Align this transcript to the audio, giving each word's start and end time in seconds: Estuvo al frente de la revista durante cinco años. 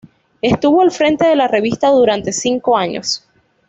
Estuvo 0.41 0.81
al 0.81 0.89
frente 0.89 1.27
de 1.27 1.35
la 1.35 1.47
revista 1.47 1.89
durante 1.91 2.31
cinco 2.33 2.75
años. 2.75 3.23